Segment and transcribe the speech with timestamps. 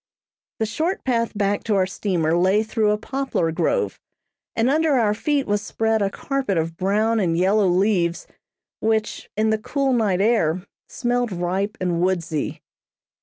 [0.57, 3.99] The short path back to our steamer lay through a poplar grove,
[4.55, 8.25] and under our feet was spread a carpet of brown and yellow leaves,
[8.79, 12.63] which, in the cool night air, smelled ripe and woodsy.